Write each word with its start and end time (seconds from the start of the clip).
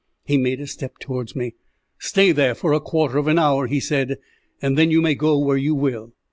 He 0.25 0.35
made 0.35 0.59
a 0.59 0.65
step 0.65 0.97
towards 0.99 1.35
me. 1.35 1.53
"Stay 1.99 2.31
there 2.31 2.55
for 2.55 2.73
a 2.73 2.79
quarter 2.79 3.19
of 3.19 3.27
an 3.27 3.37
hour," 3.37 3.67
he 3.67 3.79
said, 3.79 4.17
"and 4.59 4.75
then 4.75 4.89
you 4.89 4.99
may 4.99 5.13
go 5.13 5.37
where 5.37 5.57
you 5.57 5.75
will." 5.75 6.11